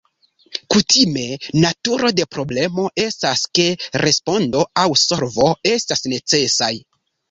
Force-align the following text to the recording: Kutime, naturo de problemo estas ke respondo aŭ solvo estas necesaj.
Kutime, 0.75 1.25
naturo 1.65 2.11
de 2.21 2.27
problemo 2.37 2.87
estas 3.05 3.45
ke 3.61 3.69
respondo 4.07 4.67
aŭ 4.85 4.91
solvo 5.07 5.55
estas 5.79 6.07
necesaj. 6.13 6.77